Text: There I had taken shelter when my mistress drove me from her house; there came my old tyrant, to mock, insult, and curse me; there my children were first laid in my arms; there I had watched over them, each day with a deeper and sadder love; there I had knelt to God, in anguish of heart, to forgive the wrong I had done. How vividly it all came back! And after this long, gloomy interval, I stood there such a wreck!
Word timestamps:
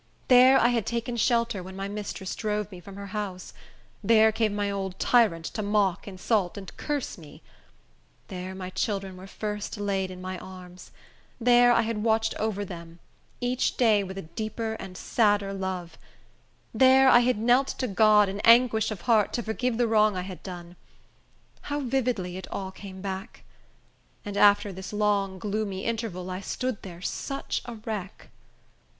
There 0.29 0.57
I 0.59 0.69
had 0.69 0.87
taken 0.87 1.15
shelter 1.15 1.61
when 1.61 1.75
my 1.75 1.87
mistress 1.87 2.35
drove 2.35 2.71
me 2.71 2.79
from 2.79 2.95
her 2.95 3.05
house; 3.13 3.53
there 4.03 4.31
came 4.31 4.55
my 4.55 4.71
old 4.71 4.97
tyrant, 4.97 5.45
to 5.53 5.61
mock, 5.61 6.07
insult, 6.07 6.57
and 6.57 6.75
curse 6.75 7.19
me; 7.19 7.43
there 8.27 8.55
my 8.55 8.71
children 8.71 9.15
were 9.15 9.27
first 9.27 9.77
laid 9.77 10.09
in 10.09 10.19
my 10.19 10.39
arms; 10.39 10.89
there 11.39 11.71
I 11.71 11.81
had 11.83 12.01
watched 12.03 12.33
over 12.39 12.65
them, 12.65 12.97
each 13.41 13.77
day 13.77 14.03
with 14.03 14.17
a 14.17 14.23
deeper 14.23 14.73
and 14.79 14.97
sadder 14.97 15.53
love; 15.53 15.99
there 16.73 17.07
I 17.07 17.19
had 17.19 17.37
knelt 17.37 17.67
to 17.67 17.87
God, 17.87 18.27
in 18.27 18.39
anguish 18.39 18.89
of 18.89 19.01
heart, 19.01 19.31
to 19.33 19.43
forgive 19.43 19.77
the 19.77 19.87
wrong 19.87 20.17
I 20.17 20.21
had 20.23 20.41
done. 20.41 20.77
How 21.69 21.79
vividly 21.79 22.37
it 22.37 22.47
all 22.47 22.71
came 22.71 23.01
back! 23.01 23.43
And 24.25 24.35
after 24.35 24.73
this 24.73 24.91
long, 24.93 25.37
gloomy 25.37 25.85
interval, 25.85 26.31
I 26.31 26.41
stood 26.41 26.81
there 26.81 27.03
such 27.03 27.61
a 27.65 27.75
wreck! 27.75 28.29